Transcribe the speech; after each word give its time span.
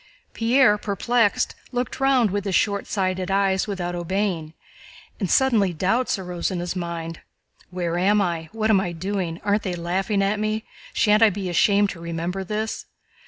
Pierre, 0.33 0.79
perplexed, 0.79 1.53
looked 1.71 1.99
round 1.99 2.31
with 2.31 2.45
his 2.45 2.55
shortsighted 2.55 3.29
eyes 3.29 3.67
without 3.67 3.93
obeying, 3.93 4.55
and 5.19 5.29
suddenly 5.29 5.73
doubts 5.73 6.17
arose 6.17 6.49
in 6.49 6.59
his 6.59 6.75
mind. 6.75 7.19
"Where 7.69 7.99
am 7.99 8.19
I? 8.19 8.49
What 8.51 8.71
am 8.71 8.81
I 8.81 8.93
doing? 8.93 9.39
Aren't 9.43 9.61
they 9.61 9.75
laughing 9.75 10.23
at 10.23 10.39
me? 10.39 10.63
Shan't 10.91 11.21
I 11.21 11.29
be 11.29 11.49
ashamed 11.51 11.91
to 11.91 11.99
remember 11.99 12.43
this?" 12.43 12.87